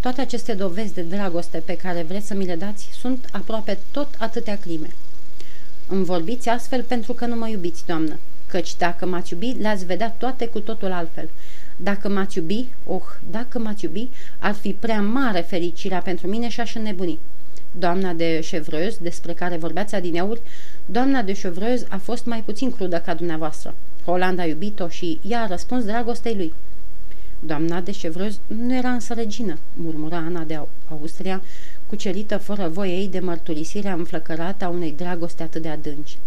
toate 0.01 0.21
aceste 0.21 0.53
dovezi 0.53 0.95
de 0.95 1.03
dragoste 1.03 1.59
pe 1.59 1.77
care 1.77 2.03
vreți 2.03 2.27
să 2.27 2.35
mi 2.35 2.45
le 2.45 2.57
dați 2.57 2.89
sunt 3.01 3.29
aproape 3.33 3.79
tot 3.91 4.09
atâtea 4.19 4.59
crime. 4.59 4.95
Îmi 5.89 6.05
vorbiți 6.05 6.49
astfel 6.49 6.83
pentru 6.83 7.13
că 7.13 7.27
nu 7.27 7.37
mă 7.37 7.49
iubiți, 7.49 7.87
doamnă, 7.87 8.19
căci 8.49 8.77
dacă 8.77 9.07
m-ați 9.07 9.33
iubi, 9.33 9.57
le-ați 9.61 9.85
vedea 9.85 10.15
toate 10.19 10.47
cu 10.47 10.61
totul 10.61 10.93
altfel. 10.93 11.29
Dacă 11.77 12.09
m-ați 12.09 12.39
iubi, 12.39 12.67
oh, 12.87 13.03
dacă 13.31 13.59
m-ați 13.59 13.85
iubi, 13.85 14.09
ar 14.39 14.53
fi 14.53 14.73
prea 14.73 15.03
mare 15.03 15.41
fericirea 15.41 16.01
pentru 16.01 16.27
mine 16.27 16.49
și 16.49 16.61
aș 16.61 16.75
înnebuni. 16.75 17.19
Doamna 17.79 18.13
de 18.13 18.47
Chevreuse, 18.51 18.99
despre 19.01 19.33
care 19.33 19.57
vorbeați 19.57 19.95
adineauri, 19.95 20.41
doamna 20.87 21.23
de 21.23 21.33
Chevreuse 21.33 21.87
a 21.89 21.97
fost 21.97 22.25
mai 22.25 22.43
puțin 22.43 22.71
crudă 22.73 22.99
ca 22.99 23.15
dumneavoastră. 23.15 23.75
Roland 24.05 24.39
a 24.39 24.45
iubit-o 24.45 24.89
și 24.89 25.21
ea 25.23 25.43
a 25.43 25.47
răspuns 25.47 25.85
dragostei 25.85 26.35
lui. 26.35 26.53
Doamna 27.41 27.81
de 27.81 27.91
Chevreuse 27.91 28.39
nu 28.47 28.75
era 28.75 28.91
însă 28.91 29.15
regină, 29.15 29.59
murmura 29.75 30.17
Ana 30.17 30.43
de 30.43 30.61
Austria, 30.89 31.43
cucerită 31.87 32.39
fără 32.39 32.69
voie 32.69 32.93
ei 32.93 33.09
de 33.09 33.19
mărturisirea 33.19 33.93
înflăcărată 33.93 34.65
a 34.65 34.69
unei 34.69 34.93
dragoste 34.97 35.43
atât 35.43 35.63
de 35.63 35.69
adânci. 35.69 36.19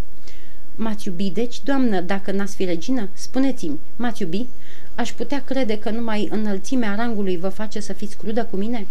M-ați 0.76 1.08
iubi, 1.08 1.30
deci, 1.30 1.64
doamnă, 1.64 2.02
dacă 2.02 2.32
n-ați 2.32 2.56
fi 2.56 2.66
regină? 2.66 3.10
Spuneți-mi, 3.14 3.80
m-ați 3.96 4.22
iubi? 4.22 4.46
Aș 4.96 5.12
putea 5.14 5.44
crede 5.44 5.80
că 5.80 5.90
numai 5.90 6.28
înălțimea 6.32 6.96
rangului 6.96 7.38
vă 7.38 7.50
face 7.50 7.80
să 7.80 7.94
fiți 7.94 8.18
crudă 8.18 8.44
cu 8.44 8.56
mine? 8.56 8.88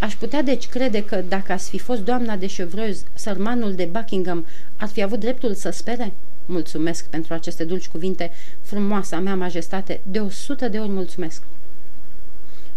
Aș 0.00 0.14
putea 0.14 0.42
deci 0.42 0.68
crede 0.68 1.04
că 1.04 1.24
dacă 1.28 1.52
ați 1.52 1.68
fi 1.68 1.78
fost 1.78 2.00
doamna 2.00 2.36
de 2.36 2.46
Chevreuse, 2.46 3.04
sărmanul 3.14 3.74
de 3.74 3.84
Buckingham 3.84 4.46
ar 4.76 4.88
fi 4.88 5.02
avut 5.02 5.20
dreptul 5.20 5.54
să 5.54 5.70
spere? 5.70 6.12
Mulțumesc 6.46 7.04
pentru 7.04 7.34
aceste 7.34 7.64
dulci 7.64 7.88
cuvinte, 7.88 8.30
frumoasa 8.62 9.18
mea 9.18 9.36
majestate, 9.36 10.00
de 10.02 10.18
o 10.18 10.28
sută 10.28 10.68
de 10.68 10.78
ori 10.78 10.90
mulțumesc. 10.90 11.42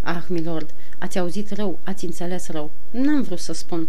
Ah, 0.01 0.23
milord, 0.27 0.69
ați 0.97 1.19
auzit 1.19 1.51
rău, 1.51 1.79
ați 1.83 2.05
înțeles 2.05 2.47
rău. 2.47 2.71
N-am 2.91 3.21
vrut 3.21 3.39
să 3.39 3.53
spun. 3.53 3.87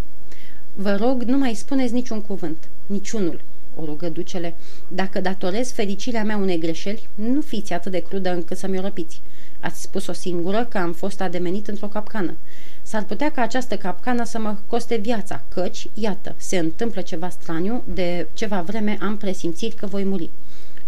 Vă 0.75 0.97
rog, 0.97 1.23
nu 1.23 1.39
mai 1.39 1.55
spuneți 1.55 1.93
niciun 1.93 2.21
cuvânt, 2.21 2.69
niciunul 2.87 3.41
o 3.81 3.85
rugă 3.85 4.09
ducele, 4.09 4.55
dacă 4.89 5.21
datorez 5.21 5.73
fericirea 5.73 6.25
mea 6.25 6.37
unei 6.37 6.59
greșeli, 6.59 7.09
nu 7.15 7.41
fiți 7.41 7.73
atât 7.73 7.93
de 7.93 7.99
crudă 7.99 8.33
încât 8.33 8.57
să 8.57 8.67
mi-o 8.67 8.81
răpiți. 8.81 9.21
Ați 9.61 9.83
spus 9.83 10.07
o 10.07 10.13
singură 10.13 10.65
că 10.65 10.79
am 10.79 10.93
fost 10.93 11.21
ademenit 11.21 11.69
într-o 11.69 11.87
capcană. 11.87 12.37
S-ar 12.83 13.05
putea 13.05 13.31
ca 13.31 13.43
această 13.43 13.77
capcană 13.77 14.25
să 14.25 14.39
mă 14.39 14.57
coste 14.67 14.97
viața, 14.97 15.43
căci, 15.49 15.89
iată, 15.95 16.35
se 16.37 16.59
întâmplă 16.59 17.01
ceva 17.01 17.29
straniu, 17.29 17.83
de 17.95 18.27
ceva 18.35 18.63
vreme 18.63 18.99
am 19.01 19.17
presimțit 19.17 19.75
că 19.75 19.87
voi 19.87 20.05
muri. 20.05 20.31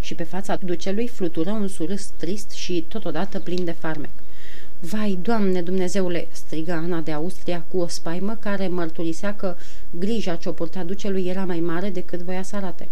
Și 0.00 0.14
pe 0.14 0.22
fața 0.22 0.58
ducelui 0.64 1.08
flutură 1.08 1.50
un 1.50 1.68
surâs 1.68 2.10
trist 2.16 2.50
și 2.50 2.84
totodată 2.88 3.40
plin 3.40 3.64
de 3.64 3.72
farmec. 3.72 4.10
Vai, 4.84 5.18
Doamne 5.22 5.62
Dumnezeule!" 5.62 6.28
striga 6.32 6.74
Ana 6.74 7.00
de 7.00 7.12
Austria 7.12 7.64
cu 7.70 7.78
o 7.78 7.86
spaimă 7.86 8.36
care 8.40 8.68
mărturisea 8.68 9.34
că 9.36 9.54
grija 9.90 10.34
ce 10.34 10.48
o 10.48 10.52
purta 10.52 10.82
ducelui 10.82 11.26
era 11.26 11.44
mai 11.44 11.60
mare 11.60 11.90
decât 11.90 12.20
voia 12.20 12.42
să 12.42 12.56
arate. 12.56 12.88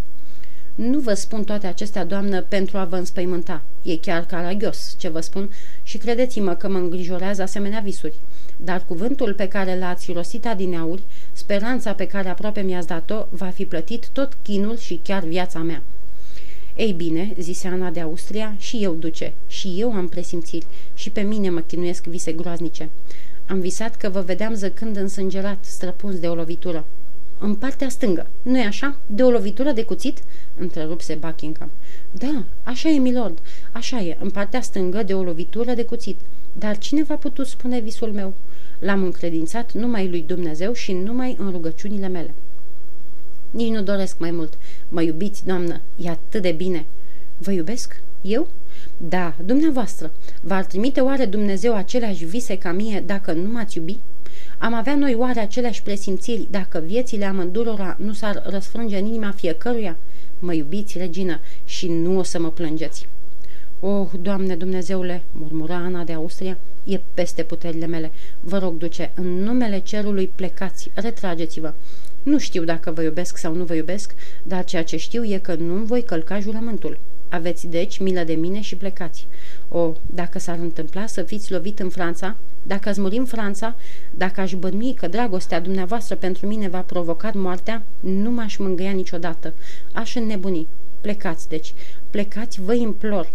Nu 0.75 0.99
vă 0.99 1.13
spun 1.13 1.43
toate 1.43 1.67
acestea, 1.67 2.05
doamnă, 2.05 2.41
pentru 2.41 2.77
a 2.77 2.85
vă 2.85 2.95
înspăimânta. 2.95 3.61
E 3.83 3.97
chiar 3.97 4.25
caragios 4.25 4.95
ce 4.97 5.09
vă 5.09 5.19
spun 5.19 5.49
și 5.83 5.97
credeți-mă 5.97 6.53
că 6.53 6.69
mă 6.69 6.77
îngrijorează 6.77 7.41
asemenea 7.41 7.79
visuri. 7.79 8.13
Dar 8.57 8.83
cuvântul 8.87 9.33
pe 9.33 9.47
care 9.47 9.77
l-ați 9.77 10.11
rostit 10.11 10.45
adineauri, 10.45 11.03
speranța 11.31 11.93
pe 11.93 12.07
care 12.07 12.29
aproape 12.29 12.61
mi-ați 12.61 12.87
dat-o, 12.87 13.25
va 13.29 13.47
fi 13.47 13.65
plătit 13.65 14.09
tot 14.09 14.37
chinul 14.43 14.77
și 14.77 14.99
chiar 15.03 15.23
viața 15.23 15.59
mea. 15.59 15.81
Ei 16.75 16.91
bine, 16.91 17.33
zise 17.39 17.67
Ana 17.67 17.89
de 17.89 17.99
Austria, 17.99 18.55
și 18.57 18.83
eu, 18.83 18.93
duce, 18.93 19.33
și 19.47 19.75
eu 19.77 19.93
am 19.93 20.07
presimțiri, 20.07 20.65
și 20.93 21.09
pe 21.09 21.21
mine 21.21 21.49
mă 21.49 21.59
chinuiesc 21.59 22.05
vise 22.05 22.31
groaznice. 22.31 22.89
Am 23.47 23.59
visat 23.59 23.95
că 23.95 24.09
vă 24.09 24.21
vedeam 24.21 24.53
zăcând 24.53 24.95
însângerat, 24.95 25.57
străpuns 25.61 26.19
de 26.19 26.27
o 26.27 26.35
lovitură. 26.35 26.85
În 27.39 27.55
partea 27.55 27.89
stângă, 27.89 28.27
nu-i 28.41 28.61
așa? 28.61 28.95
De 29.05 29.23
o 29.23 29.29
lovitură 29.29 29.71
de 29.71 29.83
cuțit?" 29.83 30.23
întrerupse 30.57 31.13
Buckingham. 31.13 31.69
Da, 32.11 32.43
așa 32.63 32.89
e, 32.89 32.97
milord, 32.97 33.39
așa 33.71 34.01
e, 34.01 34.17
în 34.19 34.29
partea 34.29 34.61
stângă 34.61 35.03
de 35.03 35.13
o 35.13 35.23
lovitură 35.23 35.73
de 35.73 35.83
cuțit. 35.83 36.17
Dar 36.53 36.77
cine 36.77 37.03
v-a 37.03 37.15
putut 37.15 37.47
spune 37.47 37.79
visul 37.79 38.11
meu? 38.11 38.33
L-am 38.79 39.03
încredințat 39.03 39.73
numai 39.73 40.09
lui 40.09 40.23
Dumnezeu 40.27 40.73
și 40.73 40.93
numai 40.93 41.35
în 41.39 41.51
rugăciunile 41.51 42.07
mele. 42.07 42.33
Nici 43.51 43.73
nu 43.73 43.81
doresc 43.81 44.19
mai 44.19 44.31
mult. 44.31 44.57
Mă 44.89 45.01
iubiți, 45.01 45.45
doamnă, 45.45 45.81
e 45.95 46.09
atât 46.09 46.41
de 46.41 46.51
bine. 46.51 46.85
Vă 47.37 47.51
iubesc? 47.51 48.01
Eu? 48.21 48.47
Da, 48.97 49.33
dumneavoastră. 49.45 50.11
V-ar 50.41 50.65
trimite 50.65 50.99
oare 50.99 51.25
Dumnezeu 51.25 51.75
aceleași 51.75 52.25
vise 52.25 52.57
ca 52.57 52.71
mie 52.71 53.03
dacă 53.05 53.31
nu 53.31 53.51
m-ați 53.51 53.77
iubi? 53.77 53.97
Am 54.57 54.73
avea 54.73 54.95
noi 54.95 55.15
oare 55.15 55.39
aceleași 55.39 55.83
presimțiri 55.83 56.47
dacă 56.49 56.83
viețile 56.85 57.25
amândurora 57.25 57.97
nu 57.99 58.13
s-ar 58.13 58.43
răsfrânge 58.45 58.97
în 58.97 59.05
inima 59.05 59.31
fiecăruia? 59.31 59.97
Mă 60.39 60.53
iubiți, 60.53 60.97
regină, 60.97 61.39
și 61.65 61.87
nu 61.87 62.17
o 62.17 62.23
să 62.23 62.39
mă 62.39 62.51
plângeți. 62.51 63.07
Oh, 63.79 64.07
Doamne 64.21 64.55
Dumnezeule, 64.55 65.23
murmura 65.31 65.75
Ana 65.75 66.03
de 66.03 66.13
Austria, 66.13 66.57
e 66.83 66.99
peste 67.13 67.43
puterile 67.43 67.85
mele. 67.85 68.11
Vă 68.39 68.57
rog, 68.57 68.77
duce, 68.77 69.11
în 69.15 69.43
numele 69.43 69.79
cerului 69.79 70.31
plecați, 70.35 70.91
retrageți-vă. 70.93 71.73
Nu 72.23 72.37
știu 72.37 72.63
dacă 72.63 72.91
vă 72.91 73.01
iubesc 73.01 73.37
sau 73.37 73.53
nu 73.55 73.63
vă 73.63 73.73
iubesc, 73.73 74.15
dar 74.43 74.63
ceea 74.63 74.83
ce 74.83 74.97
știu 74.97 75.23
e 75.23 75.37
că 75.37 75.53
nu 75.53 75.73
voi 75.73 76.03
călca 76.03 76.39
jurământul. 76.39 76.99
Aveți 77.29 77.67
deci 77.67 77.99
milă 77.99 78.23
de 78.23 78.33
mine 78.33 78.61
și 78.61 78.75
plecați. 78.75 79.27
O, 79.69 79.93
dacă 80.13 80.39
s-ar 80.39 80.57
întâmpla 80.57 81.05
să 81.05 81.23
fiți 81.23 81.51
lovit 81.51 81.79
în 81.79 81.89
Franța, 81.89 82.35
dacă 82.63 82.89
ați 82.89 82.99
muri 82.99 83.17
în 83.17 83.25
Franța, 83.25 83.75
dacă 84.11 84.41
aș 84.41 84.53
bănui 84.53 84.93
că 84.93 85.07
dragostea 85.07 85.59
dumneavoastră 85.59 86.15
pentru 86.15 86.47
mine 86.47 86.67
va 86.67 86.79
provoca 86.79 87.31
moartea, 87.33 87.83
nu 87.99 88.31
m-aș 88.31 88.57
mângâia 88.57 88.91
niciodată. 88.91 89.53
Aș 89.93 90.15
înnebuni. 90.15 90.67
Plecați, 91.01 91.49
deci. 91.49 91.73
Plecați, 92.09 92.61
vă 92.61 92.73
implor. 92.73 93.29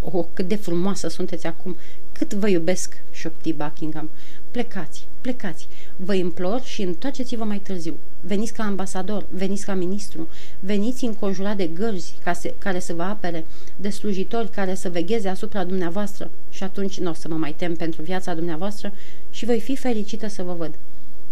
Oh, 0.00 0.24
cât 0.32 0.48
de 0.48 0.56
frumoasă 0.56 1.08
sunteți 1.08 1.46
acum! 1.46 1.76
Cât 2.12 2.34
vă 2.34 2.48
iubesc!" 2.48 2.96
șopti 3.10 3.52
Buckingham. 3.52 4.10
Plecați, 4.50 5.06
plecați! 5.20 5.68
Vă 5.96 6.14
implor 6.14 6.62
și 6.62 6.82
întoarceți-vă 6.82 7.44
mai 7.44 7.58
târziu. 7.58 7.94
Veniți 8.20 8.52
ca 8.52 8.62
ambasador, 8.62 9.26
veniți 9.30 9.64
ca 9.64 9.74
ministru, 9.74 10.28
veniți 10.60 11.04
înconjurat 11.04 11.56
de 11.56 11.66
gărzi 11.66 12.14
ca 12.24 12.32
se, 12.32 12.54
care 12.58 12.78
să 12.78 12.92
vă 12.92 13.02
apere, 13.02 13.44
de 13.76 13.90
slujitori 13.90 14.50
care 14.50 14.74
să 14.74 14.88
vegheze 14.88 15.28
asupra 15.28 15.64
dumneavoastră 15.64 16.30
și 16.50 16.62
atunci 16.62 16.98
nu 16.98 17.10
o 17.10 17.14
să 17.14 17.28
mă 17.28 17.36
mai 17.36 17.52
tem 17.52 17.74
pentru 17.76 18.02
viața 18.02 18.34
dumneavoastră 18.34 18.92
și 19.30 19.44
voi 19.44 19.60
fi 19.60 19.76
fericită 19.76 20.28
să 20.28 20.42
vă 20.42 20.52
văd. 20.52 20.74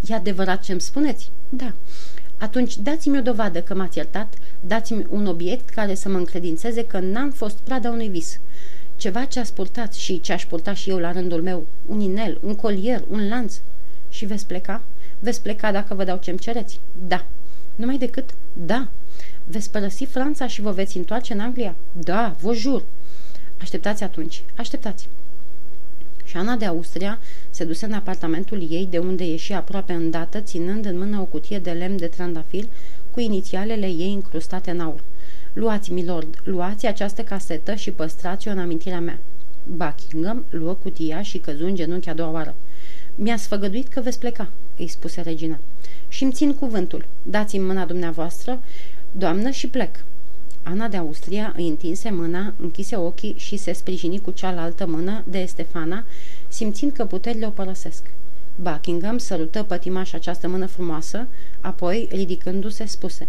E 0.07 0.15
adevărat 0.15 0.63
ce 0.63 0.73
îmi 0.73 0.81
spuneți? 0.81 1.31
Da. 1.49 1.73
Atunci 2.37 2.77
dați-mi 2.77 3.19
o 3.19 3.23
dovadă 3.23 3.63
că 3.63 3.75
m-ați 3.75 3.97
iertat, 3.97 4.35
dați-mi 4.61 5.07
un 5.11 5.27
obiect 5.27 5.69
care 5.69 5.95
să 5.95 6.09
mă 6.09 6.17
încredințeze 6.17 6.85
că 6.85 6.99
n-am 6.99 7.31
fost 7.31 7.57
prada 7.57 7.91
unui 7.91 8.09
vis. 8.09 8.39
Ceva 8.99 9.25
ce 9.25 9.38
ați 9.38 9.55
purtat 9.55 9.95
și 9.95 10.21
ce 10.21 10.33
aș 10.33 10.47
purta 10.47 10.75
și 10.75 10.90
eu 10.90 10.99
la 10.99 11.12
rândul 11.12 11.43
meu, 11.43 11.67
un 11.87 12.00
inel, 12.00 12.38
un 12.43 12.55
colier, 12.55 13.05
un 13.11 13.28
lanț, 13.28 13.55
și 14.11 14.25
veți 14.25 14.47
pleca? 14.47 14.83
Veți 15.19 15.43
pleca 15.43 15.73
dacă 15.73 15.95
vă 15.95 16.05
dau 16.05 16.17
ce-mi 16.17 16.38
cereți? 16.38 16.81
Da. 17.07 17.26
Numai 17.75 17.99
decât? 17.99 18.31
Da. 18.52 18.88
Veți 19.45 19.71
părăsi 19.71 20.05
Franța 20.05 20.47
și 20.47 20.61
vă 20.61 20.71
veți 20.71 20.97
întoarce 20.97 21.33
în 21.33 21.40
Anglia? 21.40 21.75
Da, 21.93 22.37
vă 22.40 22.55
jur. 22.55 22.85
Așteptați 23.61 24.02
atunci. 24.02 24.43
Așteptați. 24.57 25.09
Și 26.25 26.37
Ana 26.37 26.57
de 26.57 26.64
Austria 26.64 27.19
se 27.50 27.64
duse 27.64 27.87
în 27.87 27.93
apartamentul 27.93 28.67
ei, 28.71 28.87
de 28.90 28.99
unde 28.99 29.25
ieși 29.25 29.52
aproape 29.52 29.93
îndată, 29.93 30.40
ținând 30.40 30.85
în 30.85 30.99
mână 30.99 31.21
o 31.21 31.25
cutie 31.25 31.59
de 31.59 31.70
lemn 31.70 31.96
de 31.96 32.07
trandafir 32.07 32.64
cu 33.11 33.20
inițialele 33.20 33.87
ei 33.87 34.12
încrustate 34.12 34.70
în 34.70 34.81
aur. 34.81 35.01
Luați, 35.59 35.92
milord, 35.92 36.40
luați 36.44 36.87
această 36.87 37.23
casetă 37.23 37.75
și 37.75 37.90
păstrați-o 37.90 38.51
în 38.51 38.59
amintirea 38.59 39.01
mea. 39.01 39.18
Buckingham 39.66 40.44
luă 40.51 40.73
cutia 40.73 41.23
și 41.23 41.38
căzu 41.38 41.64
în 41.64 41.75
genunchi 41.75 42.09
a 42.09 42.14
doua 42.14 42.31
oară. 42.31 42.55
Mi-a 43.14 43.37
sfăgăduit 43.37 43.88
că 43.88 44.01
veți 44.01 44.18
pleca, 44.18 44.49
îi 44.77 44.88
spuse 44.88 45.21
regina. 45.21 45.59
Și 46.09 46.23
îmi 46.23 46.33
țin 46.33 46.55
cuvântul. 46.55 47.05
Dați-mi 47.23 47.64
mâna 47.64 47.85
dumneavoastră, 47.85 48.61
doamnă, 49.12 49.51
și 49.51 49.66
plec. 49.66 50.05
Ana 50.62 50.88
de 50.88 50.97
Austria 50.97 51.55
îi 51.57 51.68
întinse 51.68 52.11
mâna, 52.11 52.55
închise 52.61 52.97
ochii 52.97 53.35
și 53.37 53.57
se 53.57 53.73
sprijini 53.73 54.21
cu 54.21 54.31
cealaltă 54.31 54.87
mână 54.87 55.25
de 55.29 55.38
Estefana, 55.38 56.05
simțind 56.49 56.92
că 56.92 57.05
puterile 57.05 57.47
o 57.47 57.51
părăsesc. 57.51 58.11
Buckingham 58.55 59.18
sărută 59.18 59.62
pătimaș 59.62 60.12
această 60.12 60.49
mână 60.49 60.66
frumoasă, 60.66 61.27
apoi, 61.61 62.09
ridicându-se, 62.11 62.85
spuse 62.87 63.29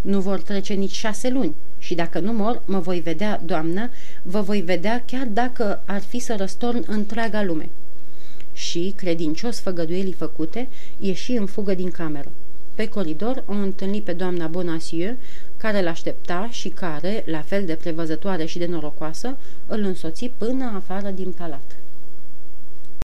Nu 0.00 0.20
vor 0.20 0.40
trece 0.40 0.74
nici 0.74 0.90
șase 0.90 1.28
luni 1.28 1.54
și 1.78 1.94
dacă 1.94 2.18
nu 2.18 2.32
mor, 2.32 2.62
mă 2.64 2.78
voi 2.78 3.00
vedea, 3.00 3.40
doamnă, 3.44 3.90
vă 4.22 4.40
voi 4.40 4.60
vedea 4.60 5.02
chiar 5.06 5.26
dacă 5.26 5.82
ar 5.84 6.00
fi 6.00 6.18
să 6.18 6.34
răstorn 6.36 6.84
întreaga 6.86 7.42
lume 7.42 7.68
și, 8.52 8.92
credincios 8.96 9.60
făgăduielii 9.60 10.12
făcute, 10.12 10.68
ieși 10.98 11.32
în 11.32 11.46
fugă 11.46 11.74
din 11.74 11.90
cameră. 11.90 12.30
Pe 12.74 12.88
coridor 12.88 13.42
o 13.46 13.52
întâlni 13.52 14.00
pe 14.00 14.12
doamna 14.12 14.46
Bonacieux, 14.46 15.18
care 15.56 15.82
l-aștepta 15.82 16.48
și 16.50 16.68
care, 16.68 17.22
la 17.26 17.40
fel 17.40 17.64
de 17.64 17.74
prevăzătoare 17.74 18.44
și 18.44 18.58
de 18.58 18.66
norocoasă, 18.66 19.36
îl 19.66 19.82
însoți 19.82 20.30
până 20.38 20.72
afară 20.76 21.10
din 21.10 21.32
palat. 21.32 21.79